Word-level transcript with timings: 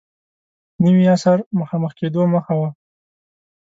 نوي 0.83 1.05
عصر 1.15 1.37
مخامخ 1.59 1.91
کېدو 1.99 2.21
مخه 2.33 2.53
و. 2.59 2.61